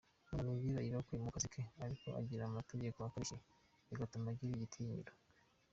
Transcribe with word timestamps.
Ni 0.21 0.29
umuntu 0.37 0.49
ugira 0.59 0.85
ibakwe 0.87 1.15
mu 1.23 1.29
kazi 1.35 1.47
ke 1.53 1.61
ariko 1.83 2.07
agira 2.19 2.43
amategeko 2.45 2.97
akarishye 3.01 3.37
bigatuma 3.89 4.27
agira 4.29 4.51
igitinyiro. 4.55 5.11